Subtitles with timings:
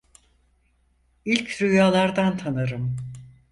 [1.25, 2.95] İlk rüyalardan tanırım.